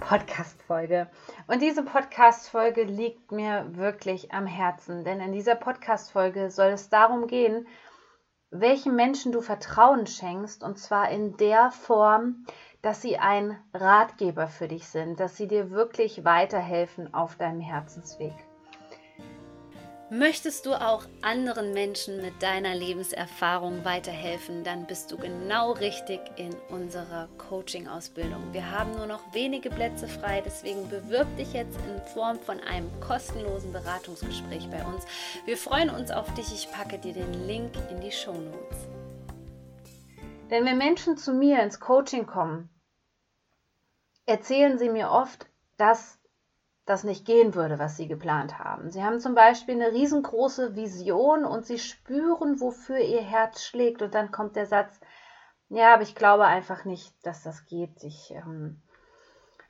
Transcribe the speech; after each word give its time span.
Podcast-Folge. 0.00 1.08
Und 1.46 1.62
diese 1.62 1.84
Podcast-Folge 1.84 2.82
liegt 2.82 3.30
mir 3.30 3.66
wirklich 3.76 4.32
am 4.32 4.46
Herzen, 4.46 5.04
denn 5.04 5.20
in 5.20 5.32
dieser 5.32 5.54
Podcast-Folge 5.54 6.50
soll 6.50 6.70
es 6.70 6.88
darum 6.88 7.26
gehen, 7.26 7.66
welchen 8.50 8.96
Menschen 8.96 9.30
du 9.30 9.40
Vertrauen 9.40 10.06
schenkst, 10.06 10.64
und 10.64 10.78
zwar 10.78 11.10
in 11.10 11.36
der 11.36 11.70
Form, 11.70 12.44
dass 12.82 13.02
sie 13.02 13.18
ein 13.18 13.58
Ratgeber 13.72 14.48
für 14.48 14.66
dich 14.66 14.88
sind, 14.88 15.20
dass 15.20 15.36
sie 15.36 15.46
dir 15.46 15.70
wirklich 15.70 16.24
weiterhelfen 16.24 17.14
auf 17.14 17.36
deinem 17.36 17.60
Herzensweg. 17.60 18.32
Möchtest 20.12 20.66
du 20.66 20.74
auch 20.74 21.04
anderen 21.22 21.72
Menschen 21.72 22.20
mit 22.20 22.42
deiner 22.42 22.74
Lebenserfahrung 22.74 23.84
weiterhelfen, 23.84 24.64
dann 24.64 24.84
bist 24.84 25.12
du 25.12 25.16
genau 25.16 25.70
richtig 25.70 26.18
in 26.34 26.52
unserer 26.68 27.28
Coaching-Ausbildung. 27.38 28.52
Wir 28.52 28.72
haben 28.72 28.90
nur 28.96 29.06
noch 29.06 29.32
wenige 29.32 29.70
Plätze 29.70 30.08
frei, 30.08 30.42
deswegen 30.44 30.88
bewirb 30.88 31.28
dich 31.36 31.52
jetzt 31.52 31.78
in 31.86 32.02
Form 32.12 32.40
von 32.40 32.58
einem 32.58 32.90
kostenlosen 33.00 33.72
Beratungsgespräch 33.72 34.68
bei 34.68 34.84
uns. 34.84 35.04
Wir 35.44 35.56
freuen 35.56 35.90
uns 35.90 36.10
auf 36.10 36.34
dich. 36.34 36.52
Ich 36.52 36.72
packe 36.72 36.98
dir 36.98 37.12
den 37.12 37.46
Link 37.46 37.70
in 37.88 38.00
die 38.00 38.10
Show 38.10 38.32
Notes. 38.32 38.88
Wenn 40.48 40.76
Menschen 40.76 41.18
zu 41.18 41.32
mir 41.32 41.62
ins 41.62 41.78
Coaching 41.78 42.26
kommen, 42.26 42.68
erzählen 44.26 44.76
sie 44.76 44.88
mir 44.88 45.12
oft, 45.12 45.46
dass 45.76 46.19
das 46.86 47.04
nicht 47.04 47.24
gehen 47.24 47.54
würde, 47.54 47.78
was 47.78 47.96
sie 47.96 48.08
geplant 48.08 48.58
haben. 48.58 48.90
Sie 48.90 49.04
haben 49.04 49.20
zum 49.20 49.34
Beispiel 49.34 49.74
eine 49.74 49.92
riesengroße 49.92 50.74
Vision 50.74 51.44
und 51.44 51.64
sie 51.64 51.78
spüren, 51.78 52.60
wofür 52.60 52.98
ihr 52.98 53.22
Herz 53.22 53.62
schlägt. 53.62 54.02
Und 54.02 54.14
dann 54.14 54.32
kommt 54.32 54.56
der 54.56 54.66
Satz, 54.66 55.00
ja, 55.68 55.94
aber 55.94 56.02
ich 56.02 56.14
glaube 56.14 56.46
einfach 56.46 56.84
nicht, 56.84 57.14
dass 57.24 57.42
das 57.42 57.66
geht. 57.66 58.02
Ich 58.02 58.32
ähm, 58.32 58.82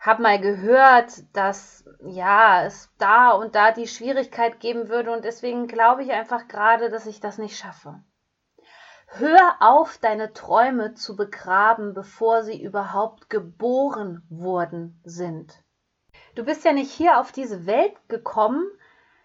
habe 0.01 0.23
mal 0.23 0.41
gehört, 0.41 1.13
dass 1.35 1.85
ja, 2.03 2.65
es 2.65 2.91
da 2.99 3.33
und 3.33 3.55
da 3.55 3.71
die 3.71 3.87
Schwierigkeit 3.87 4.61
geben 4.61 4.89
würde 4.89 5.13
und 5.13 5.25
deswegen 5.25 5.67
glaube 5.67 6.03
ich 6.03 6.13
einfach 6.13 6.49
gerade, 6.49 6.89
dass 6.89 7.07
ich 7.07 7.21
das 7.21 7.37
nicht 7.37 7.59
schaffe. 7.59 8.03
Hör 9.09 9.57
auf, 9.59 9.99
deine 9.99 10.33
Träume 10.33 10.95
zu 10.95 11.17
begraben, 11.17 11.93
bevor 11.95 12.45
sie 12.45 12.63
überhaupt 12.63 13.29
geboren 13.29 14.25
worden 14.31 15.01
sind. 15.05 15.65
Du 16.35 16.45
bist 16.45 16.65
ja 16.65 16.73
nicht 16.73 16.93
hier 16.93 17.19
auf 17.19 17.33
diese 17.33 17.67
Welt 17.67 17.95
gekommen, 18.09 18.65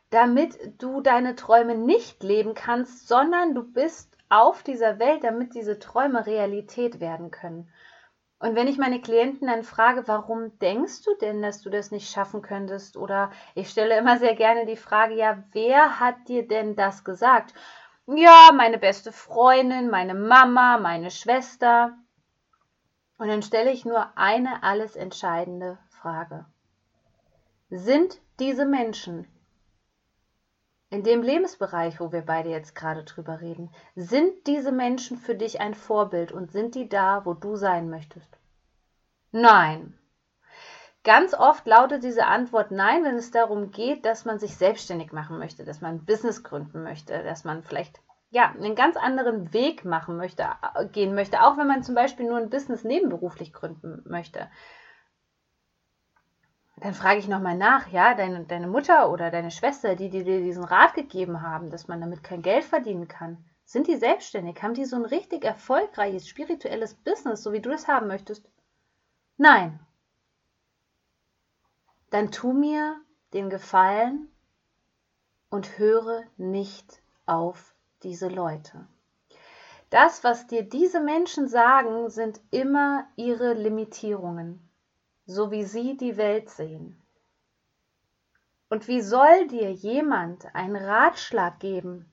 damit 0.09 0.81
du 0.81 1.01
deine 1.01 1.35
Träume 1.35 1.75
nicht 1.75 2.23
leben 2.23 2.53
kannst, 2.53 3.07
sondern 3.07 3.53
du 3.53 3.63
bist 3.63 4.17
auf 4.29 4.63
dieser 4.63 4.99
Welt, 4.99 5.23
damit 5.23 5.53
diese 5.53 5.79
Träume 5.79 6.25
Realität 6.25 6.99
werden 6.99 7.31
können. 7.31 7.69
Und 8.39 8.55
wenn 8.55 8.67
ich 8.67 8.77
meine 8.77 9.01
Klienten 9.01 9.47
dann 9.47 9.63
frage, 9.63 10.07
warum 10.07 10.57
denkst 10.59 11.03
du 11.03 11.15
denn, 11.15 11.41
dass 11.41 11.61
du 11.61 11.69
das 11.69 11.91
nicht 11.91 12.11
schaffen 12.11 12.41
könntest? 12.41 12.97
Oder 12.97 13.31
ich 13.55 13.69
stelle 13.69 13.97
immer 13.97 14.17
sehr 14.17 14.35
gerne 14.35 14.65
die 14.65 14.75
Frage, 14.75 15.15
ja, 15.15 15.43
wer 15.51 15.99
hat 15.99 16.27
dir 16.27 16.47
denn 16.47 16.75
das 16.75 17.03
gesagt? 17.03 17.53
Ja, 18.07 18.51
meine 18.53 18.77
beste 18.77 19.11
Freundin, 19.11 19.89
meine 19.89 20.13
Mama, 20.13 20.77
meine 20.77 21.11
Schwester. 21.11 21.97
Und 23.17 23.29
dann 23.29 23.41
stelle 23.41 23.71
ich 23.71 23.85
nur 23.85 24.17
eine 24.17 24.63
alles 24.63 24.95
entscheidende 24.95 25.79
Frage. 25.89 26.45
Sind 27.77 28.21
diese 28.39 28.65
Menschen 28.65 29.27
in 30.89 31.03
dem 31.03 31.21
Lebensbereich, 31.21 31.99
wo 31.99 32.13
wir 32.13 32.21
beide 32.21 32.49
jetzt 32.49 32.73
gerade 32.73 33.03
drüber 33.03 33.41
reden, 33.41 33.69
sind 33.97 34.47
diese 34.47 34.71
Menschen 34.71 35.17
für 35.17 35.35
dich 35.35 35.59
ein 35.59 35.73
Vorbild 35.73 36.31
und 36.31 36.53
sind 36.53 36.73
die 36.75 36.87
da, 36.87 37.25
wo 37.25 37.33
du 37.33 37.57
sein 37.57 37.89
möchtest? 37.89 38.37
Nein. 39.33 39.99
Ganz 41.03 41.33
oft 41.33 41.67
lautet 41.67 42.05
diese 42.05 42.27
Antwort 42.27 42.71
nein, 42.71 43.03
wenn 43.03 43.15
es 43.15 43.31
darum 43.31 43.71
geht, 43.71 44.05
dass 44.05 44.23
man 44.23 44.39
sich 44.39 44.55
selbstständig 44.55 45.11
machen 45.11 45.37
möchte, 45.37 45.65
dass 45.65 45.81
man 45.81 45.95
ein 45.95 46.05
Business 46.05 46.45
gründen 46.45 46.81
möchte, 46.81 47.23
dass 47.23 47.43
man 47.43 47.61
vielleicht 47.61 47.99
ja, 48.29 48.51
einen 48.51 48.75
ganz 48.75 48.95
anderen 48.95 49.51
Weg 49.51 49.83
machen 49.83 50.15
möchte, 50.15 50.47
gehen 50.93 51.13
möchte, 51.13 51.41
auch 51.41 51.57
wenn 51.57 51.67
man 51.67 51.83
zum 51.83 51.93
Beispiel 51.93 52.25
nur 52.25 52.37
ein 52.37 52.49
Business 52.49 52.85
nebenberuflich 52.85 53.51
gründen 53.51 54.01
möchte. 54.05 54.49
Dann 56.77 56.93
frage 56.93 57.19
ich 57.19 57.27
nochmal 57.27 57.57
nach, 57.57 57.87
ja, 57.87 58.15
deine, 58.15 58.43
deine 58.43 58.67
Mutter 58.67 59.09
oder 59.09 59.31
deine 59.31 59.51
Schwester, 59.51 59.95
die, 59.95 60.09
die 60.09 60.23
dir 60.23 60.41
diesen 60.41 60.65
Rat 60.65 60.93
gegeben 60.93 61.41
haben, 61.41 61.69
dass 61.69 61.87
man 61.87 62.01
damit 62.01 62.23
kein 62.23 62.41
Geld 62.41 62.65
verdienen 62.65 63.07
kann, 63.07 63.43
sind 63.63 63.87
die 63.87 63.95
selbstständig? 63.95 64.61
Haben 64.61 64.73
die 64.73 64.85
so 64.85 64.97
ein 64.97 65.05
richtig 65.05 65.43
erfolgreiches 65.45 66.27
spirituelles 66.27 66.93
Business, 66.93 67.43
so 67.43 67.53
wie 67.53 67.61
du 67.61 67.69
das 67.69 67.87
haben 67.87 68.07
möchtest? 68.07 68.45
Nein. 69.37 69.79
Dann 72.09 72.31
tu 72.31 72.51
mir 72.51 73.01
den 73.33 73.49
Gefallen 73.49 74.29
und 75.49 75.77
höre 75.77 76.23
nicht 76.37 77.01
auf 77.25 77.73
diese 78.03 78.27
Leute. 78.27 78.85
Das, 79.89 80.23
was 80.23 80.47
dir 80.47 80.63
diese 80.63 80.99
Menschen 80.99 81.47
sagen, 81.47 82.09
sind 82.09 82.41
immer 82.51 83.07
ihre 83.15 83.53
Limitierungen 83.53 84.64
so 85.25 85.51
wie 85.51 85.63
sie 85.63 85.97
die 85.97 86.17
Welt 86.17 86.49
sehen. 86.49 87.01
Und 88.69 88.87
wie 88.87 89.01
soll 89.01 89.47
dir 89.47 89.71
jemand 89.71 90.53
einen 90.53 90.75
Ratschlag 90.75 91.59
geben, 91.59 92.11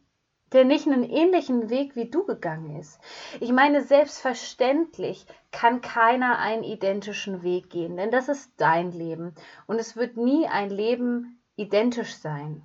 der 0.52 0.64
nicht 0.64 0.86
einen 0.86 1.02
ähnlichen 1.02 1.70
Weg 1.70 1.96
wie 1.96 2.10
du 2.10 2.24
gegangen 2.24 2.78
ist? 2.78 3.00
Ich 3.40 3.52
meine, 3.52 3.82
selbstverständlich 3.82 5.26
kann 5.50 5.80
keiner 5.80 6.38
einen 6.38 6.62
identischen 6.62 7.42
Weg 7.42 7.70
gehen, 7.70 7.96
denn 7.96 8.10
das 8.10 8.28
ist 8.28 8.52
dein 8.58 8.92
Leben 8.92 9.34
und 9.66 9.78
es 9.78 9.96
wird 9.96 10.16
nie 10.16 10.46
ein 10.46 10.70
Leben 10.70 11.42
identisch 11.56 12.14
sein. 12.16 12.62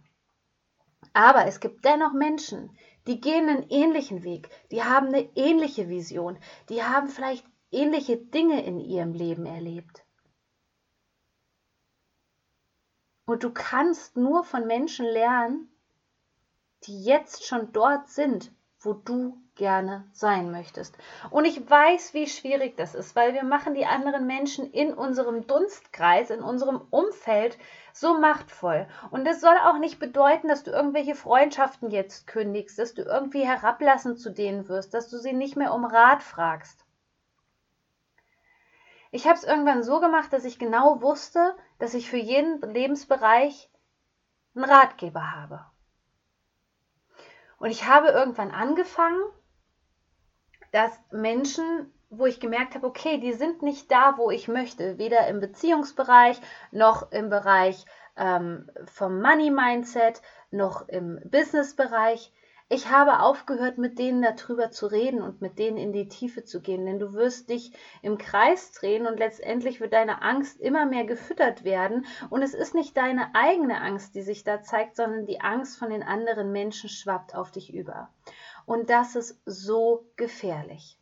Aber 1.14 1.46
es 1.46 1.59
gibt 1.59 1.84
dennoch 1.85 2.14
Menschen, 2.14 2.78
die 3.08 3.22
gehen 3.22 3.50
einen 3.50 3.69
ähnlichen 3.69 4.24
Weg, 4.24 4.50
die 4.72 4.84
haben 4.84 5.08
eine 5.08 5.29
ähnliche 5.35 5.90
Vision, 5.90 6.38
die 6.69 6.84
haben 6.84 7.08
vielleicht 7.08 7.46
ähnliche 7.72 8.18
Dinge 8.18 8.64
in 8.66 8.79
ihrem 8.79 9.14
Leben 9.14 9.46
erlebt. 9.46 10.03
Und 13.28 13.44
du 13.44 13.52
kannst 13.52 14.16
nur 14.16 14.46
von 14.46 14.66
Menschen 14.68 15.06
lernen, 15.06 15.70
die 16.84 17.04
jetzt 17.04 17.46
schon 17.46 17.74
dort 17.74 18.08
sind, 18.08 18.54
wo 18.80 18.94
du 18.94 19.38
gerne 19.56 20.06
sein 20.14 20.50
möchtest. 20.50 20.98
Und 21.30 21.44
ich 21.44 21.70
weiß, 21.70 22.14
wie 22.14 22.28
schwierig 22.28 22.78
das 22.78 22.96
ist, 22.96 23.18
weil 23.18 23.34
wir 23.34 23.44
machen 23.44 23.74
die 23.74 23.86
anderen 23.86 24.28
Menschen 24.28 24.72
in 24.72 24.94
unserem 24.94 25.46
Dunstkreis, 25.46 26.30
in 26.30 26.42
unserem 26.42 26.80
Umfeld 26.90 27.58
so 27.92 28.18
machtvoll. 28.18 28.88
Und 29.12 29.26
das 29.26 29.42
soll 29.42 29.58
auch 29.66 29.78
nicht 29.78 30.00
bedeuten, 30.00 30.48
dass 30.48 30.64
du 30.64 30.72
irgendwelche 30.72 31.16
Freundschaften 31.16 31.92
jetzt 31.92 32.28
kündigst, 32.28 32.80
dass 32.80 32.94
du 32.94 33.02
irgendwie 33.02 33.46
herablassend 33.46 34.22
zu 34.22 34.30
denen 34.30 34.70
wirst, 34.70 34.94
dass 34.94 35.09
du 35.09 35.18
sie 35.18 35.34
nicht 35.34 35.58
mehr 35.58 35.74
um 35.74 35.84
Rat 35.84 36.24
fragst. 36.24 36.87
Ich 39.12 39.26
habe 39.26 39.36
es 39.36 39.44
irgendwann 39.44 39.84
so 39.84 40.00
gemacht, 40.00 40.34
dass 40.34 40.46
ich 40.46 40.59
genau 40.59 41.02
wusste, 41.02 41.56
dass 41.80 41.94
ich 41.94 42.09
für 42.09 42.18
jeden 42.18 42.62
Lebensbereich 42.62 43.70
einen 44.56 44.66
Ratgeber 44.66 45.32
habe. 45.36 45.66
Und 47.58 47.72
ich 47.72 47.88
habe 47.88 48.09
irgendwann 48.09 48.52
angefangen, 48.52 49.22
dass 50.72 50.92
Menschen, 51.12 51.94
wo 52.09 52.26
ich 52.26 52.40
gemerkt 52.40 52.76
habe, 52.76 52.88
okay, 52.88 53.20
die 53.20 53.34
sind 53.34 53.62
nicht 53.62 53.92
da, 53.92 54.18
wo 54.18 54.30
ich 54.30 54.48
möchte, 54.48 54.98
weder 54.98 55.28
im 55.28 55.40
Beziehungsbereich 55.40 56.40
noch 56.72 57.12
im 57.12 57.30
Bereich 57.30 57.86
ähm, 58.16 58.70
vom 58.86 59.22
Money 59.22 59.50
Mindset 59.50 60.22
noch 60.52 60.88
im 60.88 61.20
Businessbereich, 61.26 62.34
ich 62.69 62.90
habe 62.90 63.22
aufgehört, 63.22 63.78
mit 63.78 63.97
denen 63.97 64.22
darüber 64.22 64.72
zu 64.72 64.87
reden 64.87 65.22
und 65.22 65.41
mit 65.41 65.58
denen 65.58 65.78
in 65.78 65.93
die 65.93 66.09
Tiefe 66.09 66.43
zu 66.43 66.61
gehen, 66.61 66.85
denn 66.85 66.99
du 66.99 67.14
wirst 67.14 67.49
dich 67.49 67.72
im 68.02 68.17
Kreis 68.17 68.73
drehen 68.73 69.08
und 69.08 69.19
letztendlich 69.19 69.79
wird 69.79 69.93
deine 69.93 70.22
Angst 70.22 70.59
immer 70.59 70.85
mehr 70.85 71.05
gefüttert 71.05 71.64
werden 71.64 72.05
und 72.29 72.41
es 72.41 72.53
ist 72.53 72.75
nicht 72.75 72.97
deine 72.97 73.34
eigene 73.34 73.79
Angst, 73.79 74.16
die 74.16 74.22
sich 74.22 74.43
da 74.43 74.61
zeigt, 74.61 74.97
sondern 74.97 75.25
die 75.25 75.40
Angst 75.40 75.79
von 75.79 75.90
den 75.90 76.03
anderen 76.03 76.52
Menschen 76.52 76.90
schwappt 76.90 77.35
auf 77.35 77.52
dich 77.52 77.73
über. 77.73 78.09
Und 78.66 78.90
das 78.90 79.16
ist 79.16 79.41
so 79.46 80.05
gefährlich. 80.17 80.99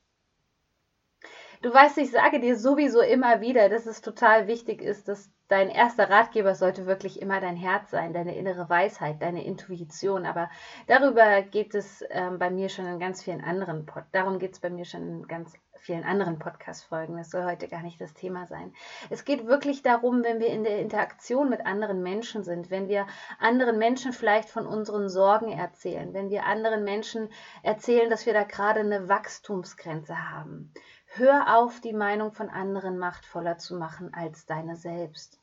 Du 1.65 1.73
weißt, 1.73 1.97
ich 1.97 2.12
sage 2.12 2.39
dir 2.39 2.59
sowieso 2.59 3.01
immer 3.01 3.41
wieder, 3.41 3.69
dass 3.69 3.88
es 3.88 4.01
total 4.01 4.45
wichtig 4.45 4.83
ist, 4.83 5.07
dass 5.07 5.31
dein 5.47 5.69
erster 5.69 6.12
Ratgeber 6.12 6.53
sollte 6.53 6.85
wirklich 6.85 7.19
immer 7.19 7.41
dein 7.41 7.56
Herz 7.56 7.89
sein, 7.89 8.13
deine 8.13 8.35
innere 8.35 8.69
Weisheit, 8.69 9.19
deine 9.19 9.44
Intuition. 9.44 10.27
Aber 10.27 10.51
darüber 10.85 11.41
geht 11.41 11.73
es 11.73 12.03
ähm, 12.12 12.38
bei 12.38 12.51
mir 12.51 12.69
schon 12.69 12.85
in 12.85 13.00
ganz 13.00 13.23
vielen 13.23 13.44
anderen, 13.44 13.88
Pod 13.88 14.03
darum 14.12 14.38
geht 14.38 14.53
es 14.53 14.59
bei 14.59 14.69
mir 14.69 14.85
schon 14.85 15.07
in 15.07 15.27
ganz 15.27 15.53
vielen 15.79 16.03
anderen 16.03 16.38
Podcast-Folgen. 16.38 17.17
Das 17.17 17.31
soll 17.31 17.45
heute 17.45 17.68
gar 17.68 17.81
nicht 17.81 18.00
das 18.00 18.13
Thema 18.13 18.45
sein. 18.45 18.71
Es 19.09 19.25
geht 19.25 19.47
wirklich 19.47 19.81
darum, 19.81 20.23
wenn 20.23 20.39
wir 20.39 20.50
in 20.50 20.63
der 20.63 20.77
Interaktion 20.77 21.50
mit 21.50 21.65
anderen 21.65 22.03
Menschen 22.03 22.44
sind, 22.44 22.69
wenn 22.69 22.88
wir 22.88 23.07
anderen 23.39 23.79
Menschen 23.79 24.13
vielleicht 24.13 24.50
von 24.50 24.68
unseren 24.68 25.09
Sorgen 25.09 25.51
erzählen, 25.51 26.13
wenn 26.13 26.29
wir 26.29 26.45
anderen 26.45 26.83
Menschen 26.83 27.29
erzählen, 27.63 28.11
dass 28.11 28.27
wir 28.27 28.33
da 28.33 28.44
gerade 28.44 28.81
eine 28.81 29.09
Wachstumsgrenze 29.09 30.29
haben. 30.29 30.71
Hör 31.17 31.56
auf, 31.57 31.79
die 31.79 31.94
Meinung 31.94 32.33
von 32.33 32.50
anderen 32.50 32.97
machtvoller 32.97 33.57
zu 33.57 33.77
machen 33.77 34.13
als 34.13 34.45
deine 34.45 34.75
selbst. 34.75 35.39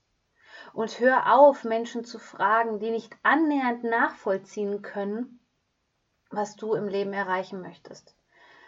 Und 0.74 1.00
hör 1.00 1.34
auf, 1.34 1.64
Menschen 1.64 2.04
zu 2.04 2.18
fragen, 2.18 2.78
die 2.78 2.90
nicht 2.90 3.16
annähernd 3.22 3.82
nachvollziehen 3.82 4.82
können, 4.82 5.40
was 6.28 6.56
du 6.56 6.74
im 6.74 6.88
Leben 6.88 7.14
erreichen 7.14 7.62
möchtest, 7.62 8.14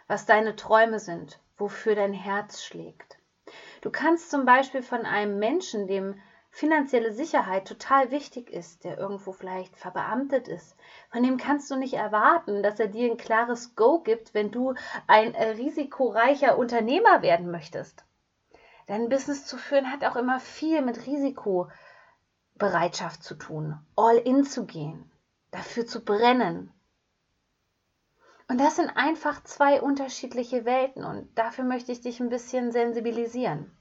was 0.07 0.25
deine 0.25 0.55
Träume 0.55 0.97
sind, 0.97 1.39
wofür 1.57 1.93
dein 1.93 2.13
Herz 2.13 2.63
schlägt. 2.63 3.19
Du 3.81 3.91
kannst 3.91 4.31
zum 4.31 4.45
Beispiel 4.45 4.81
von 4.81 5.05
einem 5.05 5.37
Menschen, 5.37 5.85
dem 5.85 6.19
finanzielle 6.55 7.11
Sicherheit 7.11 7.67
total 7.67 8.11
wichtig 8.11 8.49
ist, 8.49 8.85
der 8.85 8.97
irgendwo 8.97 9.33
vielleicht 9.33 9.75
verbeamtet 9.75 10.47
ist, 10.47 10.77
von 11.11 11.21
dem 11.21 11.35
kannst 11.35 11.69
du 11.69 11.75
nicht 11.75 11.95
erwarten, 11.95 12.63
dass 12.63 12.79
er 12.79 12.87
dir 12.87 13.11
ein 13.11 13.17
klares 13.17 13.75
Go 13.75 13.99
gibt, 13.99 14.33
wenn 14.33 14.51
du 14.51 14.73
ein 15.05 15.33
äh, 15.33 15.49
risikoreicher 15.49 16.57
Unternehmer 16.57 17.21
werden 17.21 17.51
möchtest. 17.51 18.05
Dein 18.87 19.09
Business 19.09 19.45
zu 19.45 19.57
führen 19.57 19.91
hat 19.91 20.05
auch 20.05 20.15
immer 20.15 20.39
viel 20.39 20.81
mit 20.81 21.05
Risikobereitschaft 21.05 23.21
zu 23.21 23.35
tun, 23.35 23.77
all 23.97 24.15
in 24.15 24.45
zu 24.45 24.65
gehen, 24.65 25.11
dafür 25.51 25.85
zu 25.85 26.05
brennen. 26.05 26.71
Und 28.47 28.61
das 28.61 28.77
sind 28.77 28.95
einfach 28.95 29.43
zwei 29.43 29.81
unterschiedliche 29.81 30.63
Welten 30.63 31.03
und 31.03 31.37
dafür 31.37 31.65
möchte 31.65 31.91
ich 31.91 31.99
dich 31.99 32.21
ein 32.21 32.29
bisschen 32.29 32.71
sensibilisieren. 32.71 33.74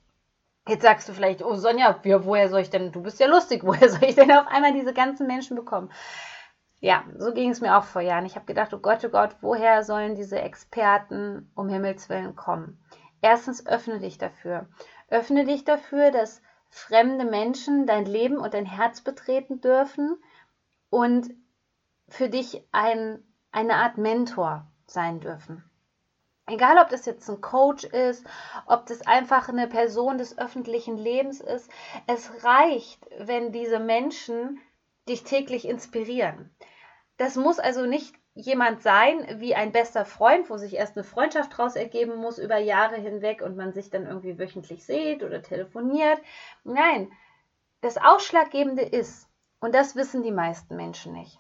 Jetzt 0.67 0.83
sagst 0.83 1.09
du 1.09 1.13
vielleicht, 1.13 1.43
oh 1.43 1.55
Sonja, 1.57 2.01
ja, 2.05 2.25
woher 2.25 2.49
soll 2.49 2.61
ich 2.61 2.71
denn, 2.71 2.91
du 2.91 3.03
bist 3.03 3.21
ja 3.21 3.27
lustig, 3.27 3.63
woher 3.65 3.89
soll 3.89 4.05
ich 4.05 4.15
denn 4.15 4.33
auf 4.33 4.47
einmal 4.47 4.73
diese 4.73 4.95
ganzen 4.95 5.27
Menschen 5.27 5.57
bekommen? 5.57 5.91
Ja, 6.81 7.05
so 7.17 7.33
ging 7.33 7.51
es 7.51 7.61
mir 7.61 7.77
auch 7.79 7.85
vor 7.85 8.03
Jahren. 8.03 8.27
Ich 8.27 8.37
habe 8.37 8.47
gedacht, 8.47 8.75
oh 8.75 8.79
Gott, 8.79 9.05
oh 9.05 9.09
Gott, 9.09 9.37
woher 9.41 9.85
sollen 9.85 10.17
diese 10.17 10.41
Experten 10.41 11.51
um 11.55 11.69
Himmels 11.69 12.09
Willen 12.09 12.37
kommen? 12.37 12.79
Erstens, 13.23 13.67
öffne 13.67 14.01
dich 14.01 14.19
dafür. 14.19 14.69
Öffne 15.09 15.45
dich 15.45 15.65
dafür, 15.65 16.11
dass 16.11 16.43
fremde 16.69 17.25
Menschen 17.25 17.87
dein 17.87 18.05
Leben 18.05 18.37
und 18.37 18.53
dein 18.53 18.67
Herz 18.67 19.01
betreten 19.01 19.61
dürfen 19.61 20.17
und 20.91 21.31
für 22.09 22.29
dich 22.29 22.67
ein, 22.73 23.23
eine 23.51 23.77
Art 23.77 23.97
Mentor 23.97 24.67
sein 24.87 25.21
dürfen. 25.21 25.65
Egal, 26.47 26.79
ob 26.79 26.91
das 26.91 27.07
jetzt 27.07 27.29
ein 27.31 27.41
Coach 27.41 27.85
ist, 27.85 28.27
ob 28.67 28.85
das 28.87 29.07
einfach 29.07 29.49
eine 29.49 29.67
Person 29.67 30.19
des 30.19 30.37
öffentlichen 30.37 30.99
Lebens 30.99 31.41
ist, 31.41 31.71
es 32.07 32.45
reicht, 32.45 33.07
wenn 33.19 33.51
diese 33.51 33.79
Menschen 33.79 34.61
dich 35.09 35.25
täglich 35.25 35.67
inspirieren. 35.67 36.55
Das 37.17 37.37
muss 37.37 37.59
also 37.59 37.87
nicht 37.87 38.15
jemand 38.35 38.83
sein 38.83 39.41
wie 39.41 39.55
ein 39.55 39.73
bester 39.73 40.05
Freund, 40.05 40.51
wo 40.51 40.57
sich 40.57 40.75
erst 40.75 40.97
eine 40.97 41.05
Freundschaft 41.05 41.53
daraus 41.53 41.77
ergeben 41.77 42.17
muss 42.17 42.39
über 42.39 42.59
Jahre 42.59 42.97
hinweg 42.97 43.41
und 43.41 43.57
man 43.57 43.73
sich 43.73 43.91
dann 43.91 44.07
irgendwie 44.07 44.39
wöchentlich 44.39 44.85
sieht 44.85 45.23
oder 45.23 45.41
telefoniert. 45.41 46.21
Nein, 46.65 47.11
das 47.81 47.97
Ausschlaggebende 47.97 48.83
ist, 48.83 49.29
und 49.61 49.75
das 49.75 49.95
wissen 49.95 50.23
die 50.23 50.33
meisten 50.33 50.77
Menschen 50.77 51.13
nicht, 51.13 51.39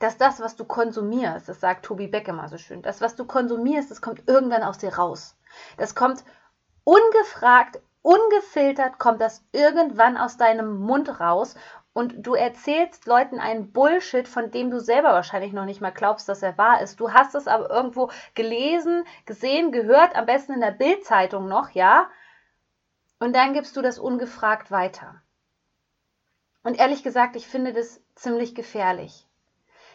dass 0.00 0.16
das, 0.16 0.40
was 0.40 0.56
du 0.56 0.64
konsumierst, 0.64 1.48
das 1.48 1.60
sagt 1.60 1.84
Tobi 1.84 2.08
Beck 2.08 2.26
immer 2.26 2.48
so 2.48 2.58
schön, 2.58 2.82
das, 2.82 3.00
was 3.00 3.14
du 3.14 3.24
konsumierst, 3.24 3.90
das 3.90 4.02
kommt 4.02 4.26
irgendwann 4.26 4.62
aus 4.62 4.78
dir 4.78 4.94
raus. 4.94 5.36
Das 5.76 5.94
kommt 5.94 6.24
ungefragt, 6.84 7.80
ungefiltert, 8.02 8.98
kommt 8.98 9.20
das 9.20 9.44
irgendwann 9.52 10.16
aus 10.16 10.38
deinem 10.38 10.80
Mund 10.80 11.20
raus 11.20 11.54
und 11.92 12.26
du 12.26 12.34
erzählst 12.34 13.06
Leuten 13.06 13.38
einen 13.38 13.72
Bullshit, 13.72 14.26
von 14.26 14.50
dem 14.50 14.70
du 14.70 14.80
selber 14.80 15.12
wahrscheinlich 15.12 15.52
noch 15.52 15.66
nicht 15.66 15.80
mal 15.80 15.90
glaubst, 15.90 16.28
dass 16.28 16.42
er 16.42 16.56
wahr 16.56 16.80
ist. 16.80 16.98
Du 16.98 17.12
hast 17.12 17.34
es 17.34 17.46
aber 17.46 17.68
irgendwo 17.68 18.10
gelesen, 18.34 19.04
gesehen, 19.26 19.70
gehört, 19.70 20.16
am 20.16 20.26
besten 20.26 20.54
in 20.54 20.60
der 20.60 20.70
Bildzeitung 20.70 21.46
noch, 21.48 21.70
ja? 21.70 22.08
Und 23.18 23.34
dann 23.36 23.52
gibst 23.52 23.76
du 23.76 23.82
das 23.82 23.98
ungefragt 23.98 24.70
weiter. 24.70 25.20
Und 26.62 26.78
ehrlich 26.78 27.02
gesagt, 27.02 27.36
ich 27.36 27.46
finde 27.46 27.72
das 27.72 28.00
ziemlich 28.14 28.54
gefährlich. 28.54 29.26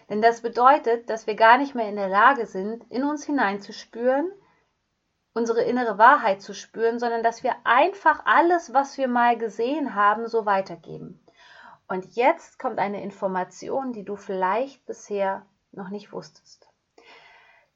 Denn 0.10 0.22
das 0.22 0.42
bedeutet, 0.42 1.10
dass 1.10 1.28
wir 1.28 1.36
gar 1.36 1.58
nicht 1.58 1.76
mehr 1.76 1.90
in 1.90 1.96
der 1.96 2.10
Lage 2.10 2.46
sind, 2.46 2.84
in 2.92 3.04
uns 3.04 3.26
hineinzuspüren, 3.26 4.32
unsere 5.34 5.64
innere 5.64 5.98
Wahrheit 5.98 6.42
zu 6.42 6.54
spüren, 6.54 7.00
sondern 7.00 7.24
dass 7.24 7.44
wir 7.44 7.56
einfach 7.64 8.26
alles, 8.26 8.74
was 8.74 8.98
wir 8.98 9.08
mal 9.08 9.38
gesehen 9.38 9.96
haben, 9.96 10.28
so 10.28 10.46
weitergeben. 10.46 11.26
Und 11.88 12.16
jetzt 12.16 12.58
kommt 12.58 12.80
eine 12.80 13.04
Information, 13.04 13.94
die 13.94 14.06
du 14.06 14.16
vielleicht 14.16 14.86
bisher 14.86 15.46
noch 15.72 15.90
nicht 15.90 16.12
wusstest. 16.12 16.68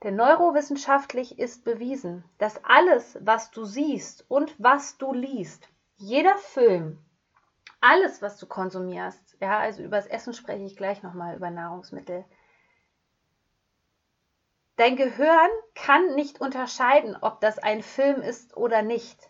Denn 0.04 0.16
neurowissenschaftlich 0.16 1.38
ist 1.38 1.66
bewiesen, 1.66 2.24
dass 2.38 2.64
alles, 2.64 3.18
was 3.22 3.52
du 3.52 3.66
siehst 3.66 4.26
und 4.30 4.56
was 4.58 4.98
du 4.98 5.14
liest, 5.14 5.68
jeder 5.98 6.38
Film, 6.38 7.04
alles, 7.82 8.22
was 8.22 8.38
du 8.38 8.46
konsumierst, 8.46 9.38
ja, 9.40 9.60
also 9.60 9.82
über 9.82 9.98
das 9.98 10.08
Essen 10.08 10.34
spreche 10.34 10.64
ich 10.64 10.76
gleich 10.76 11.02
nochmal, 11.04 11.36
über 11.36 11.50
Nahrungsmittel. 11.50 12.26
Dein 14.76 14.96
Gehirn 14.96 15.50
kann 15.76 16.16
nicht 16.16 16.40
unterscheiden, 16.40 17.18
ob 17.20 17.42
das 17.42 17.60
ein 17.60 17.84
Film 17.84 18.22
ist 18.22 18.56
oder 18.56 18.82
nicht. 18.82 19.30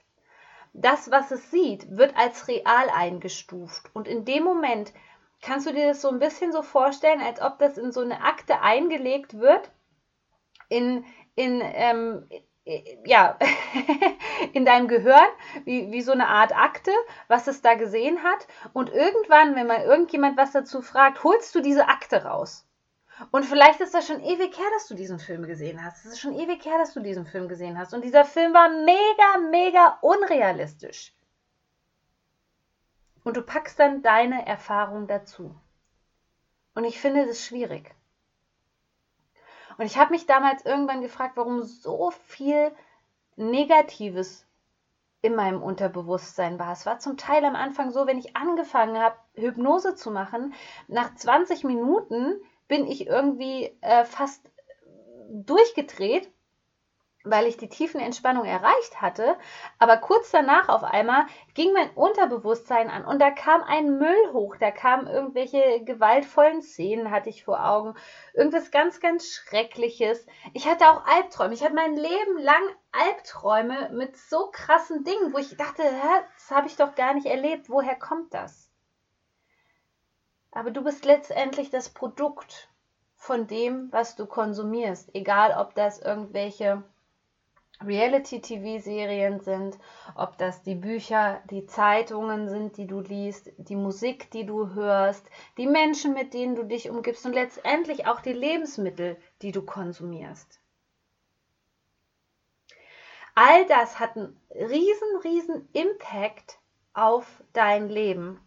Das, 0.74 1.10
was 1.10 1.31
es 1.31 1.50
sieht, 1.50 1.98
wird 1.98 2.16
als 2.16 2.48
real 2.48 2.90
eingestuft. 2.90 3.90
Und 3.96 4.07
in 4.07 4.25
dem 4.25 4.44
Moment 4.44 4.94
kannst 5.42 5.66
du 5.66 5.74
dir 5.74 5.88
das 5.88 6.02
so 6.02 6.10
ein 6.10 6.19
bisschen 6.19 6.52
so 6.52 6.62
vorstellen, 6.62 7.22
als 7.22 7.42
ob 7.42 7.57
das 7.57 7.78
in 7.78 7.92
so 7.92 8.02
eine 8.02 8.22
Akte 8.22 8.62
eingelegt 8.62 9.40
wird, 9.40 9.72
in, 10.69 11.04
in, 11.34 11.62
ähm, 11.63 12.30
ja, 13.06 13.38
in 14.54 14.66
deinem 14.66 14.88
Gehirn, 14.88 15.28
wie, 15.66 15.92
wie 15.92 16.02
so 16.02 16.11
eine 16.11 16.28
Art 16.28 16.56
Akte, 16.56 16.92
was 17.28 17.47
es 17.47 17.61
da 17.61 17.73
gesehen 17.76 18.23
hat. 18.23 18.47
Und 18.73 18.90
irgendwann, 18.90 19.56
wenn 19.56 19.68
mal 19.68 19.81
irgendjemand 19.81 20.38
was 20.38 20.52
dazu 20.52 20.81
fragt, 20.81 21.23
holst 21.23 21.54
du 21.56 21.61
diese 21.61 21.88
Akte 21.88 22.23
raus. 22.23 22.66
Und 23.31 23.44
vielleicht 23.45 23.81
ist 23.81 23.94
das 23.94 24.07
schon 24.07 24.21
ewig 24.23 24.57
her, 24.57 24.69
dass 24.73 24.88
du 24.88 24.95
diesen 24.95 25.19
Film 25.19 25.45
gesehen 25.45 25.83
hast. 25.83 26.06
Es 26.06 26.14
ist 26.14 26.19
schon 26.19 26.40
ewig 26.40 26.64
her, 26.66 26.78
dass 26.78 26.94
du 26.94 27.02
diesen 27.02 27.26
Film 27.26 27.49
gesehen 27.49 27.78
hast. 27.78 27.94
Und 27.94 28.04
dieser 28.04 28.23
Film 28.23 28.54
war 28.54 28.69
mega, 28.69 29.49
mega 29.49 29.97
unrealistisch. 30.02 31.14
Und 33.23 33.35
du 33.35 33.42
packst 33.42 33.78
dann 33.78 34.02
deine 34.02 34.47
Erfahrung 34.47 35.07
dazu. 35.07 35.54
Und 36.76 36.85
ich 36.85 36.99
finde 36.99 37.28
das 37.28 37.45
schwierig. 37.45 37.94
Und 39.80 39.86
ich 39.86 39.98
habe 39.98 40.12
mich 40.12 40.26
damals 40.26 40.66
irgendwann 40.66 41.00
gefragt, 41.00 41.38
warum 41.38 41.64
so 41.64 42.12
viel 42.12 42.74
Negatives 43.38 44.45
in 45.21 45.36
meinem 45.36 45.64
Unterbewusstsein 45.64 46.59
war. 46.59 46.74
Es 46.74 46.86
war 46.86 47.00
zum 47.00 47.16
Teil 47.16 47.45
am 47.45 47.56
Anfang 47.56 47.90
so, 47.90 48.06
wenn 48.06 48.18
ich 48.18 48.36
angefangen 48.36 48.98
habe, 48.98 49.16
Hypnose 49.36 49.95
zu 49.95 50.12
machen, 50.12 50.54
nach 50.90 51.16
20 51.16 51.64
Minuten 51.64 52.42
bin 52.68 52.88
ich 52.88 53.07
irgendwie 53.07 53.74
äh, 53.80 54.04
fast 54.04 54.52
durchgedreht 55.30 56.30
weil 57.26 57.47
ich 57.47 57.57
die 57.57 57.68
tiefen 57.68 57.99
Entspannung 57.99 58.45
erreicht 58.45 59.02
hatte, 59.02 59.38
aber 59.78 59.97
kurz 59.97 60.31
danach 60.31 60.69
auf 60.69 60.83
einmal 60.83 61.26
ging 61.54 61.73
mein 61.73 61.90
Unterbewusstsein 61.92 62.90
an 62.90 63.04
und 63.04 63.19
da 63.19 63.30
kam 63.30 63.61
ein 63.64 63.97
Müll 63.97 64.31
hoch, 64.31 64.56
da 64.57 64.71
kamen 64.71 65.07
irgendwelche 65.07 65.83
gewaltvollen 65.83 66.61
Szenen 66.61 67.11
hatte 67.11 67.30
ich 67.30 67.44
vor 67.44 67.66
Augen, 67.66 67.95
irgendwas 68.33 68.71
ganz 68.71 69.02
ganz 69.02 69.28
schreckliches. 69.28 70.26
Ich 70.54 70.68
hatte 70.68 70.90
auch 70.90 71.06
Albträume. 71.06 71.54
Ich 71.54 71.64
hatte 71.64 71.76
mein 71.76 71.95
Leben 71.95 72.38
lang 72.38 72.64
Albträume 72.92 73.90
mit 73.92 74.16
so 74.16 74.49
krassen 74.52 75.04
Dingen, 75.04 75.33
wo 75.33 75.38
ich 75.38 75.57
dachte, 75.57 75.83
das 76.38 76.52
habe 76.56 76.68
ich 76.68 76.78
doch 76.78 76.95
gar 76.95 77.14
nicht 77.14 77.28
erlebt. 77.28 77.69
Woher 77.69 77.95
kommt 77.95 78.33
das? 78.33 78.69
Aber 80.52 80.71
du 80.71 80.83
bist 80.83 81.06
letztendlich 81.06 81.69
das 81.69 81.90
Produkt 81.90 82.69
von 83.16 83.45
dem, 83.47 83.92
was 83.92 84.16
du 84.16 84.26
konsumierst, 84.26 85.14
egal 85.14 85.56
ob 85.59 85.76
das 85.76 85.99
irgendwelche 85.99 86.83
Reality-TV-Serien 87.81 89.40
sind, 89.40 89.78
ob 90.16 90.38
das 90.38 90.64
die 90.64 90.76
Bücher, 90.76 91.42
die 91.50 91.66
Zeitungen 91.66 92.50
sind, 92.50 92.78
die 92.78 92.88
du 92.88 93.00
liest, 93.00 93.52
die 93.57 93.76
Musik, 93.76 94.30
die 94.31 94.45
du 94.45 94.74
hörst, 94.74 95.26
die 95.57 95.68
Menschen, 95.68 96.14
mit 96.14 96.33
denen 96.33 96.56
du 96.56 96.64
dich 96.64 96.90
umgibst 96.90 97.26
und 97.26 97.33
letztendlich 97.33 98.06
auch 98.06 98.21
die 98.21 98.33
Lebensmittel, 98.33 99.18
die 99.42 99.52
du 99.52 99.62
konsumierst. 99.62 100.59
All 103.36 103.66
das 103.68 104.00
hat 104.00 104.18
einen 104.18 104.38
riesen, 104.52 105.18
riesen 105.24 105.69
Impact 105.71 106.59
auf 106.94 107.42
dein 107.54 107.88
Leben. 107.88 108.42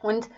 Und 0.00 0.28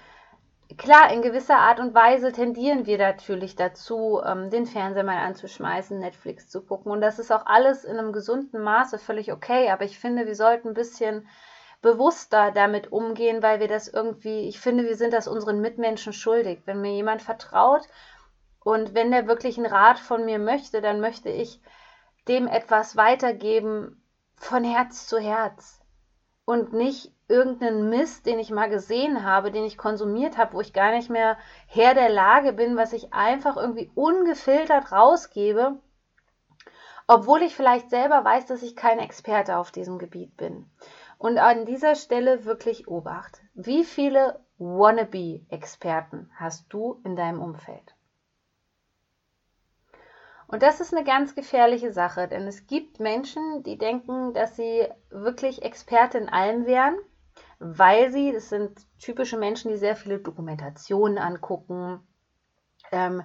klar, 0.77 1.13
in 1.13 1.23
gewisser 1.23 1.57
Art 1.57 1.81
und 1.81 1.95
Weise 1.95 2.33
tendieren 2.33 2.87
wir 2.87 2.99
natürlich 2.99 3.57
dazu, 3.57 4.21
ähm, 4.25 4.51
den 4.51 4.67
Fernseher 4.67 5.05
mal 5.05 5.19
anzuschmeißen, 5.19 5.99
Netflix 5.99 6.49
zu 6.49 6.63
gucken. 6.63 6.93
Und 6.93 7.01
das 7.01 7.19
ist 7.19 7.33
auch 7.33 7.47
alles 7.47 7.85
in 7.85 7.99
einem 7.99 8.13
gesunden 8.13 8.63
Maße 8.63 8.99
völlig 8.99 9.33
okay. 9.33 9.71
Aber 9.71 9.85
ich 9.85 9.99
finde, 9.99 10.27
wir 10.27 10.37
sollten 10.37 10.69
ein 10.69 10.75
bisschen 10.75 11.29
bewusster 11.83 12.51
damit 12.51 12.93
umgehen, 12.93 13.43
weil 13.43 13.61
wir 13.61 13.69
das 13.69 13.89
irgendwie, 13.89 14.49
ich 14.49 14.59
finde, 14.59 14.85
wir 14.85 14.97
sind 14.97 15.13
das 15.13 15.29
unseren 15.29 15.61
Mitmenschen 15.61 16.13
schuldig. 16.13 16.63
Wenn 16.65 16.81
mir 16.81 16.93
jemand 16.93 17.21
vertraut 17.21 17.83
und 18.65 18.95
wenn 18.95 19.11
der 19.11 19.27
wirklich 19.27 19.59
einen 19.59 19.67
Rat 19.67 19.99
von 19.99 20.25
mir 20.25 20.39
möchte, 20.39 20.81
dann 20.81 21.01
möchte 21.01 21.29
ich 21.29 21.61
dem 22.27 22.49
etwas 22.49 22.97
weitergeben 22.97 24.03
von 24.37 24.65
Herz 24.65 25.07
zu 25.07 25.19
Herz 25.19 25.81
und 26.47 26.73
nicht 26.73 27.13
irgendeinen 27.35 27.91
Mist, 27.91 28.27
den 28.27 28.39
ich 28.39 28.51
mal 28.51 28.71
gesehen 28.71 29.25
habe, 29.25 29.51
den 29.51 29.65
ich 29.65 29.77
konsumiert 29.77 30.39
habe, 30.39 30.55
wo 30.55 30.61
ich 30.61 30.73
gar 30.73 30.93
nicht 30.93 31.11
mehr 31.11 31.37
Herr 31.67 31.95
der 31.95 32.09
Lage 32.09 32.53
bin, 32.53 32.77
was 32.77 32.93
ich 32.93 33.13
einfach 33.13 33.57
irgendwie 33.57 33.91
ungefiltert 33.95 34.93
rausgebe, 34.93 35.81
obwohl 37.09 37.43
ich 37.43 37.57
vielleicht 37.57 37.91
selber 37.91 38.25
weiß, 38.25 38.47
dass 38.47 38.63
ich 38.63 38.77
kein 38.77 39.01
Experte 39.01 39.59
auf 39.59 39.73
diesem 39.73 39.99
Gebiet 39.99 40.37
bin. 40.37 40.71
Und 41.19 41.39
an 41.39 41.67
dieser 41.67 41.97
Stelle 41.97 42.45
wirklich 42.45 42.87
Obacht. 42.89 43.41
Wie 43.55 43.85
viele 43.85 44.41
Wannabe-Experten 44.59 46.31
hast 46.37 46.73
du 46.73 47.01
in 47.05 47.17
deinem 47.17 47.41
Umfeld? 47.41 47.95
Und 50.47 50.63
das 50.63 50.81
ist 50.81 50.95
eine 50.95 51.05
ganz 51.05 51.35
gefährliche 51.35 51.93
Sache, 51.93 52.29
denn 52.29 52.47
es 52.47 52.67
gibt 52.67 53.01
Menschen, 53.01 53.63
die 53.65 53.77
denken, 53.77 54.35
dass 54.35 54.55
sie 54.55 54.87
wirklich 55.11 55.63
Experte 55.63 56.19
in 56.19 56.29
allem 56.29 56.67
wären, 56.67 56.97
weil 57.65 58.13
sie, 58.13 58.33
das 58.33 58.51
sind 58.51 58.79
typische 58.99 59.39
Menschen, 59.39 59.71
die 59.71 59.79
sehr 59.79 59.97
viele 59.97 60.19
Dokumentationen 60.19 61.17
angucken, 61.17 62.07
ähm, 62.93 63.23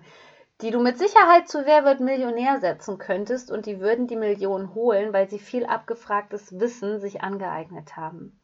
die 0.62 0.72
du 0.72 0.80
mit 0.80 0.98
Sicherheit 0.98 1.48
zu 1.50 1.66
Wer 1.66 1.84
wird 1.84 2.00
Millionär 2.00 2.60
setzen 2.60 2.98
könntest 2.98 3.52
und 3.52 3.66
die 3.66 3.82
würden 3.82 4.08
die 4.08 4.16
Millionen 4.16 4.74
holen, 4.74 5.12
weil 5.12 5.30
sie 5.30 5.40
viel 5.40 5.66
abgefragtes 5.66 6.60
Wissen 6.60 7.00
sich 7.00 7.22
angeeignet 7.22 7.98
haben. 7.98 8.40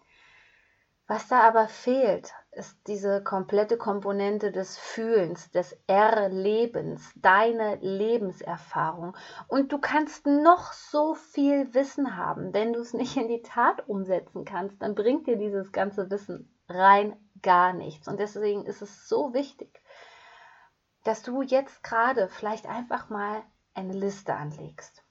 Was 1.08 1.28
da 1.28 1.42
aber 1.42 1.68
fehlt, 1.68 2.34
ist 2.56 2.78
diese 2.88 3.24
komplette 3.24 3.78
Komponente 3.78 4.52
des 4.52 4.78
Fühlens, 4.78 5.52
des 5.52 5.78
Erlebens, 5.88 7.12
deine 7.16 7.76
Lebenserfahrung. 7.76 9.16
Und 9.48 9.72
du 9.72 9.78
kannst 9.78 10.26
noch 10.26 10.74
so 10.74 11.14
viel 11.14 11.74
Wissen 11.74 12.18
haben, 12.18 12.54
wenn 12.54 12.74
du 12.74 12.80
es 12.80 12.94
nicht 12.94 13.18
in 13.18 13.28
die 13.28 13.42
Tat 13.42 13.88
umsetzen 13.88 14.46
kannst, 14.46 14.82
dann 14.82 14.96
bringt 14.96 15.28
dir 15.28 15.38
dieses 15.38 15.72
ganze 15.72 16.10
Wissen 16.10 16.50
rein 16.68 17.16
gar 17.42 17.74
nichts. 17.74 18.08
Und 18.08 18.20
deswegen 18.20 18.66
ist 18.66 18.82
es 18.82 19.08
so 19.08 19.34
wichtig, 19.34 19.82
dass 21.04 21.22
du 21.22 21.42
jetzt 21.44 21.84
gerade 21.84 22.28
vielleicht 22.28 22.66
einfach 22.66 23.10
mal 23.10 23.44
eine 23.74 23.94
Liste 23.94 24.34
anlegst. 24.34 25.05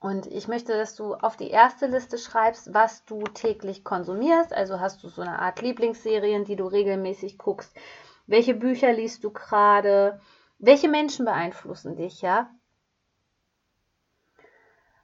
Und 0.00 0.26
ich 0.26 0.48
möchte, 0.48 0.72
dass 0.72 0.96
du 0.96 1.14
auf 1.14 1.36
die 1.36 1.50
erste 1.50 1.86
Liste 1.86 2.16
schreibst, 2.16 2.72
was 2.72 3.04
du 3.04 3.22
täglich 3.24 3.84
konsumierst. 3.84 4.52
Also 4.52 4.80
hast 4.80 5.02
du 5.04 5.08
so 5.08 5.20
eine 5.20 5.38
Art 5.38 5.60
Lieblingsserien, 5.60 6.46
die 6.46 6.56
du 6.56 6.64
regelmäßig 6.66 7.36
guckst. 7.36 7.76
Welche 8.26 8.54
Bücher 8.54 8.94
liest 8.94 9.22
du 9.24 9.30
gerade? 9.30 10.18
Welche 10.58 10.88
Menschen 10.88 11.26
beeinflussen 11.26 11.96
dich, 11.96 12.22
ja? 12.22 12.50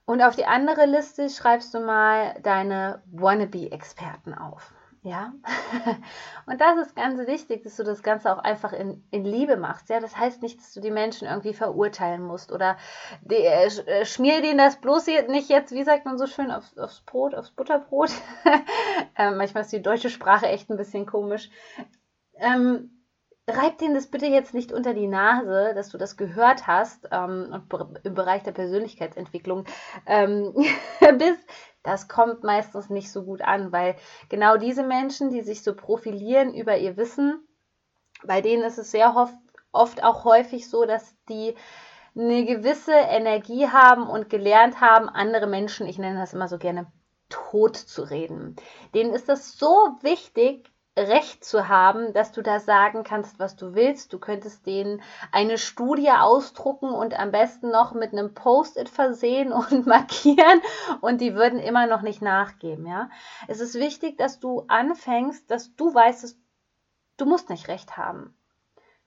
Und 0.06 0.22
auf 0.22 0.34
die 0.34 0.46
andere 0.46 0.86
Liste 0.86 1.28
schreibst 1.28 1.74
du 1.74 1.80
mal 1.80 2.40
deine 2.42 3.02
Wannabe-Experten 3.06 4.32
auf. 4.32 4.72
Ja, 5.06 5.32
und 6.46 6.60
das 6.60 6.78
ist 6.78 6.96
ganz 6.96 7.24
wichtig, 7.28 7.62
dass 7.62 7.76
du 7.76 7.84
das 7.84 8.02
Ganze 8.02 8.32
auch 8.32 8.42
einfach 8.42 8.72
in, 8.72 9.04
in 9.12 9.24
Liebe 9.24 9.56
machst. 9.56 9.88
Ja, 9.88 10.00
das 10.00 10.16
heißt 10.16 10.42
nicht, 10.42 10.58
dass 10.58 10.72
du 10.74 10.80
die 10.80 10.90
Menschen 10.90 11.28
irgendwie 11.28 11.54
verurteilen 11.54 12.24
musst 12.24 12.50
oder 12.50 12.76
die, 13.20 13.36
äh, 13.36 13.68
äh 13.86 14.04
schmier 14.04 14.42
denen 14.42 14.58
das 14.58 14.80
bloß 14.80 15.06
nicht 15.28 15.48
jetzt, 15.48 15.72
wie 15.72 15.84
sagt 15.84 16.06
man 16.06 16.18
so 16.18 16.26
schön, 16.26 16.50
aufs, 16.50 16.76
aufs 16.76 17.02
Brot, 17.02 17.36
aufs 17.36 17.52
Butterbrot. 17.52 18.10
ähm, 19.16 19.36
manchmal 19.36 19.62
ist 19.62 19.72
die 19.72 19.80
deutsche 19.80 20.10
Sprache 20.10 20.46
echt 20.46 20.70
ein 20.70 20.76
bisschen 20.76 21.06
komisch. 21.06 21.50
Ähm, 22.40 22.95
reib 23.48 23.78
denen 23.78 23.94
das 23.94 24.08
bitte 24.08 24.26
jetzt 24.26 24.54
nicht 24.54 24.72
unter 24.72 24.92
die 24.92 25.06
Nase, 25.06 25.72
dass 25.74 25.90
du 25.90 25.98
das 25.98 26.16
gehört 26.16 26.66
hast 26.66 27.08
ähm, 27.12 27.62
im 28.02 28.14
Bereich 28.14 28.42
der 28.42 28.52
Persönlichkeitsentwicklung 28.52 29.64
ähm, 30.06 30.52
bis 31.18 31.36
das 31.86 32.08
kommt 32.08 32.42
meistens 32.42 32.90
nicht 32.90 33.12
so 33.12 33.22
gut 33.22 33.42
an, 33.42 33.70
weil 33.70 33.94
genau 34.28 34.56
diese 34.56 34.82
Menschen, 34.82 35.30
die 35.30 35.42
sich 35.42 35.62
so 35.62 35.74
profilieren 35.74 36.52
über 36.52 36.76
ihr 36.76 36.96
Wissen, 36.96 37.46
bei 38.24 38.40
denen 38.40 38.64
ist 38.64 38.78
es 38.78 38.90
sehr 38.90 39.14
oft, 39.14 39.34
oft 39.70 40.02
auch 40.02 40.24
häufig 40.24 40.68
so, 40.68 40.84
dass 40.84 41.14
die 41.28 41.54
eine 42.16 42.44
gewisse 42.44 42.92
Energie 42.92 43.68
haben 43.68 44.08
und 44.08 44.30
gelernt 44.30 44.80
haben, 44.80 45.08
andere 45.08 45.46
Menschen, 45.46 45.86
ich 45.86 45.98
nenne 45.98 46.18
das 46.18 46.34
immer 46.34 46.48
so 46.48 46.58
gerne, 46.58 46.90
tot 47.28 47.76
zu 47.76 48.02
reden. 48.02 48.56
Denen 48.94 49.12
ist 49.12 49.28
das 49.28 49.58
so 49.58 49.68
wichtig, 50.00 50.72
Recht 50.96 51.44
zu 51.44 51.68
haben, 51.68 52.14
dass 52.14 52.32
du 52.32 52.42
da 52.42 52.58
sagen 52.58 53.04
kannst, 53.04 53.38
was 53.38 53.54
du 53.54 53.74
willst. 53.74 54.12
Du 54.12 54.18
könntest 54.18 54.64
denen 54.66 55.02
eine 55.30 55.58
Studie 55.58 56.10
ausdrucken 56.10 56.88
und 56.88 57.18
am 57.18 57.30
besten 57.32 57.70
noch 57.70 57.92
mit 57.92 58.12
einem 58.12 58.32
Post-it 58.32 58.88
versehen 58.88 59.52
und 59.70 59.86
markieren 59.86 60.62
und 61.02 61.20
die 61.20 61.34
würden 61.34 61.58
immer 61.58 61.86
noch 61.86 62.02
nicht 62.02 62.22
nachgeben, 62.22 62.86
ja. 62.86 63.10
Es 63.46 63.60
ist 63.60 63.74
wichtig, 63.74 64.16
dass 64.16 64.40
du 64.40 64.64
anfängst, 64.68 65.50
dass 65.50 65.76
du 65.76 65.94
weißt, 65.94 66.24
dass 66.24 66.38
du 67.18 67.26
musst 67.26 67.50
nicht 67.50 67.68
recht 67.68 67.96
haben. 67.96 68.34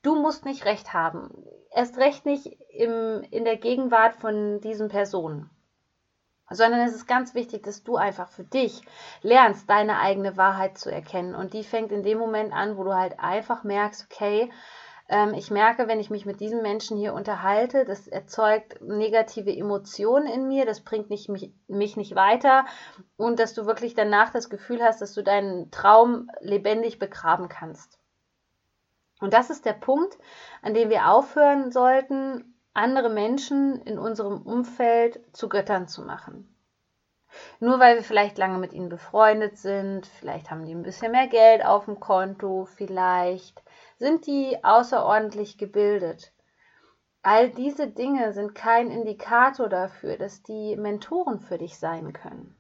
Du 0.02 0.16
musst 0.16 0.46
nicht 0.46 0.66
recht 0.66 0.94
haben. 0.94 1.44
Erst 1.72 1.98
recht 1.98 2.26
nicht 2.26 2.58
im, 2.70 3.24
in 3.32 3.46
der 3.46 3.58
Gegenwart 3.58 4.16
von 4.16 4.62
diesen 4.62 4.90
Personen 4.90 5.50
sondern 6.50 6.82
es 6.82 6.96
ist 6.96 7.08
ganz 7.08 7.34
wichtig, 7.36 7.64
dass 7.64 7.84
du 7.84 7.96
einfach 7.96 8.30
für 8.30 8.44
dich 8.44 8.82
lernst, 9.22 9.70
deine 9.70 10.00
eigene 10.00 10.38
Wahrheit 10.38 10.78
zu 10.78 10.92
erkennen. 10.92 11.36
Und 11.36 11.54
die 11.54 11.64
fängt 11.64 11.92
in 11.92 12.04
dem 12.04 12.18
Moment 12.18 12.54
an, 12.54 12.78
wo 12.78 12.84
du 12.84 12.94
halt 12.94 13.20
einfach 13.20 13.64
merkst, 13.64 14.08
okay, 14.10 14.52
ähm, 15.10 15.34
ich 15.34 15.52
merke, 15.52 15.88
wenn 15.88 16.00
ich 16.00 16.10
mich 16.10 16.26
mit 16.26 16.40
diesem 16.40 16.62
Menschen 16.62 16.98
hier 16.98 17.14
unterhalte, 17.14 17.84
das 17.84 18.08
erzeugt 18.08 18.82
negative 18.82 19.56
Emotionen 19.56 20.28
in 20.28 20.48
mir, 20.48 20.66
das 20.66 20.82
bringt 20.82 21.10
nicht, 21.10 21.30
mich, 21.30 21.52
mich 21.68 21.98
nicht 21.98 22.16
weiter 22.16 22.66
und 23.18 23.40
dass 23.40 23.54
du 23.54 23.66
wirklich 23.66 23.96
danach 23.96 24.32
das 24.32 24.50
Gefühl 24.50 24.82
hast, 24.82 25.02
dass 25.02 25.14
du 25.14 25.24
deinen 25.24 25.72
Traum 25.72 26.30
lebendig 26.42 27.00
begraben 27.00 27.50
kannst. 27.50 27.98
Und 29.20 29.34
das 29.34 29.50
ist 29.50 29.66
der 29.66 29.74
Punkt, 29.74 30.18
an 30.62 30.74
dem 30.74 30.90
wir 30.90 31.10
aufhören 31.10 31.72
sollten, 31.72 32.49
andere 32.74 33.10
Menschen 33.10 33.82
in 33.82 33.98
unserem 33.98 34.42
Umfeld 34.42 35.20
zu 35.36 35.50
Göttern 35.50 35.88
zu 35.88 36.04
machen. 36.04 36.56
Nur 37.60 37.80
weil 37.80 37.96
wir 37.96 38.04
vielleicht 38.04 38.38
lange 38.38 38.58
mit 38.58 38.74
ihnen 38.74 38.90
befreundet 38.90 39.58
sind, 39.58 40.08
vielleicht 40.08 40.50
haben 40.50 40.66
die 40.66 40.74
ein 40.74 40.84
bisschen 40.84 41.12
mehr 41.12 41.28
Geld 41.28 41.64
auf 41.64 41.86
dem 41.86 42.00
Konto, 42.00 42.66
vielleicht 42.66 43.62
sind 43.98 44.26
die 44.26 44.64
außerordentlich 44.64 45.58
gebildet. 45.58 46.32
All 47.22 47.50
diese 47.50 47.88
Dinge 47.88 48.34
sind 48.34 48.56
kein 48.56 48.90
Indikator 48.90 49.68
dafür, 49.68 50.18
dass 50.18 50.42
die 50.42 50.76
Mentoren 50.76 51.40
für 51.40 51.58
dich 51.58 51.78
sein 51.78 52.14
können. 52.14 52.56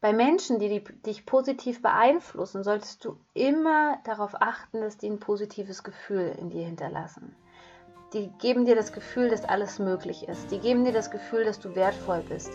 Bei 0.00 0.12
Menschen, 0.12 0.58
die, 0.58 0.68
die 0.68 1.02
dich 1.02 1.26
positiv 1.26 1.82
beeinflussen, 1.82 2.62
solltest 2.62 3.04
du 3.04 3.18
immer 3.32 3.98
darauf 4.04 4.34
achten, 4.40 4.82
dass 4.82 4.98
die 4.98 5.08
ein 5.08 5.18
positives 5.18 5.82
Gefühl 5.82 6.36
in 6.38 6.50
dir 6.50 6.64
hinterlassen 6.64 7.34
die 8.12 8.30
geben 8.38 8.66
dir 8.66 8.76
das 8.76 8.92
Gefühl, 8.92 9.30
dass 9.30 9.44
alles 9.44 9.78
möglich 9.78 10.28
ist. 10.28 10.50
Die 10.50 10.58
geben 10.58 10.84
dir 10.84 10.92
das 10.92 11.10
Gefühl, 11.10 11.44
dass 11.44 11.58
du 11.58 11.74
wertvoll 11.74 12.22
bist. 12.28 12.50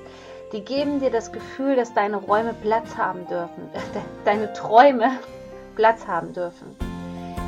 Die 0.54 0.64
geben 0.64 1.00
dir 1.00 1.12
das 1.12 1.32
Gefühl, 1.32 1.76
dass 1.76 1.94
deine 1.94 2.18
Räume 2.18 2.54
Platz 2.62 2.98
haben 2.98 3.28
dürfen, 3.28 3.70
deine 4.26 4.52
Träume 4.54 5.12
Platz 5.76 6.08
haben 6.08 6.34
dürfen. 6.34 6.76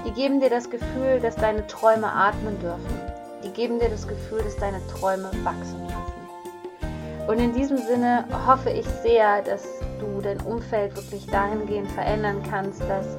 Die 0.05 0.11
geben 0.11 0.41
dir 0.41 0.49
das 0.49 0.69
Gefühl, 0.69 1.19
dass 1.21 1.35
deine 1.35 1.65
Träume 1.67 2.07
atmen 2.07 2.59
dürfen. 2.59 2.99
Die 3.43 3.51
geben 3.51 3.79
dir 3.79 3.89
das 3.89 4.07
Gefühl, 4.07 4.41
dass 4.43 4.55
deine 4.57 4.85
Träume 4.87 5.29
wachsen 5.43 5.87
dürfen. 5.87 7.27
Und 7.27 7.39
in 7.39 7.53
diesem 7.53 7.77
Sinne 7.77 8.25
hoffe 8.45 8.69
ich 8.69 8.85
sehr, 9.01 9.41
dass 9.43 9.63
du 9.99 10.21
dein 10.21 10.41
Umfeld 10.41 10.95
wirklich 10.95 11.25
dahingehend 11.27 11.89
verändern 11.91 12.41
kannst, 12.49 12.81
dass 12.81 13.17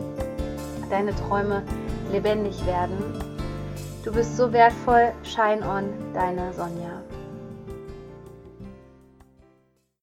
deine 0.91 1.15
Träume 1.17 1.63
lebendig 2.13 2.67
werden 2.67 3.34
Du 4.05 4.13
bist 4.13 4.37
so 4.37 4.53
wertvoll. 4.53 5.15
Shine 5.23 5.63
on, 5.63 5.89
deine 6.13 6.53
Sonja. 6.53 7.04